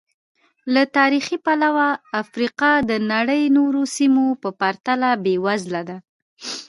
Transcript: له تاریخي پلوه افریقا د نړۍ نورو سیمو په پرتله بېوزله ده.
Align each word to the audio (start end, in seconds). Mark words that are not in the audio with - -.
له 0.73 0.83
تاریخي 0.97 1.37
پلوه 1.45 1.87
افریقا 2.21 2.71
د 2.89 2.91
نړۍ 3.13 3.43
نورو 3.57 3.81
سیمو 3.95 4.27
په 4.41 4.49
پرتله 4.59 5.09
بېوزله 5.23 5.81
ده. 5.89 5.97